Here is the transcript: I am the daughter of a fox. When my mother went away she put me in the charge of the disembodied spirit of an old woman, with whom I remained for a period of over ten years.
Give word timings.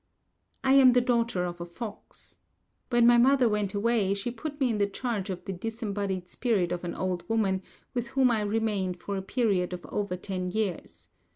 I 0.63 0.73
am 0.73 0.93
the 0.93 0.99
daughter 0.99 1.45
of 1.45 1.61
a 1.61 1.65
fox. 1.65 2.39
When 2.89 3.05
my 3.05 3.19
mother 3.19 3.47
went 3.47 3.75
away 3.75 4.15
she 4.15 4.31
put 4.31 4.59
me 4.59 4.71
in 4.71 4.79
the 4.79 4.87
charge 4.87 5.29
of 5.29 5.45
the 5.45 5.53
disembodied 5.53 6.27
spirit 6.27 6.71
of 6.71 6.83
an 6.83 6.95
old 6.95 7.23
woman, 7.29 7.61
with 7.93 8.07
whom 8.07 8.31
I 8.31 8.41
remained 8.41 8.97
for 8.97 9.15
a 9.15 9.21
period 9.21 9.73
of 9.73 9.85
over 9.85 10.17
ten 10.17 10.49
years. 10.49 11.09